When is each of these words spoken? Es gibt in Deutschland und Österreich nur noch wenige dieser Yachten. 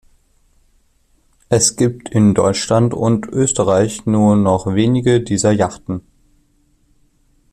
Es 1.49 1.75
gibt 1.75 2.09
in 2.09 2.33
Deutschland 2.33 2.95
und 2.95 3.27
Österreich 3.27 4.07
nur 4.07 4.35
noch 4.35 4.73
wenige 4.73 5.21
dieser 5.21 5.51
Yachten. 5.51 6.01